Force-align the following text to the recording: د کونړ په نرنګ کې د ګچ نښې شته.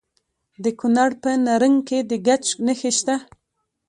د 0.63 0.65
کونړ 0.79 1.09
په 1.21 1.29
نرنګ 1.45 1.77
کې 1.87 1.99
د 2.09 2.11
ګچ 2.27 2.45
نښې 2.65 2.91
شته. 2.97 3.15